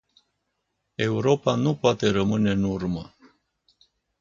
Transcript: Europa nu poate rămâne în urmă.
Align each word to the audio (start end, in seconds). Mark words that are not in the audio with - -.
Europa 0.97 1.53
nu 1.55 1.75
poate 1.75 2.09
rămâne 2.11 2.51
în 2.51 2.63
urmă. 2.63 3.13